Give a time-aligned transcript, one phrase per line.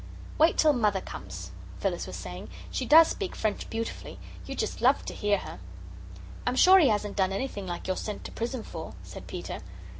[0.39, 4.17] "Wait till Mother comes," Phyllis was saying; "she does speak French beautifully.
[4.47, 5.59] You'd just love to hear her."
[6.47, 9.61] "I'm sure he hasn't done anything like you're sent to prison for," said Peter.